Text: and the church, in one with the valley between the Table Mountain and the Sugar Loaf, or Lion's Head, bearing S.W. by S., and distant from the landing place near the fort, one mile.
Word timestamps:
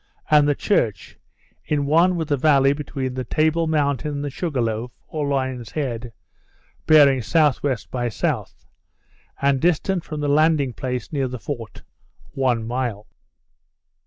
and 0.31 0.47
the 0.47 0.55
church, 0.55 1.19
in 1.63 1.85
one 1.85 2.15
with 2.15 2.29
the 2.29 2.35
valley 2.35 2.73
between 2.73 3.13
the 3.13 3.23
Table 3.23 3.67
Mountain 3.67 4.09
and 4.11 4.23
the 4.25 4.31
Sugar 4.31 4.59
Loaf, 4.59 4.91
or 5.07 5.27
Lion's 5.27 5.69
Head, 5.73 6.11
bearing 6.87 7.19
S.W. 7.19 7.75
by 7.91 8.07
S., 8.07 8.23
and 9.39 9.61
distant 9.61 10.03
from 10.03 10.19
the 10.19 10.27
landing 10.27 10.73
place 10.73 11.13
near 11.13 11.27
the 11.27 11.37
fort, 11.37 11.83
one 12.31 12.65
mile. 12.65 13.05